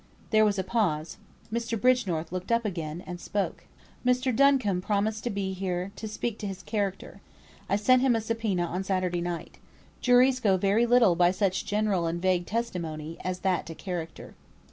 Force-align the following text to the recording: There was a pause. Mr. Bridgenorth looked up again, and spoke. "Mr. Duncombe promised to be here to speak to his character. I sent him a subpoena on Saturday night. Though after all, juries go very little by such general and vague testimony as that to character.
There 0.31 0.45
was 0.45 0.57
a 0.57 0.63
pause. 0.63 1.17
Mr. 1.53 1.79
Bridgenorth 1.79 2.31
looked 2.31 2.51
up 2.51 2.65
again, 2.65 3.03
and 3.05 3.21
spoke. 3.21 3.65
"Mr. 4.03 4.35
Duncombe 4.35 4.81
promised 4.81 5.23
to 5.25 5.29
be 5.29 5.53
here 5.53 5.91
to 5.95 6.07
speak 6.07 6.39
to 6.39 6.47
his 6.47 6.63
character. 6.63 7.21
I 7.69 7.75
sent 7.75 8.01
him 8.01 8.15
a 8.15 8.21
subpoena 8.21 8.65
on 8.65 8.83
Saturday 8.83 9.21
night. 9.21 9.59
Though 9.59 9.59
after 9.59 9.59
all, 9.97 10.01
juries 10.01 10.39
go 10.39 10.57
very 10.57 10.87
little 10.87 11.13
by 11.15 11.29
such 11.29 11.67
general 11.67 12.07
and 12.07 12.19
vague 12.19 12.47
testimony 12.47 13.17
as 13.23 13.41
that 13.41 13.67
to 13.67 13.75
character. 13.75 14.33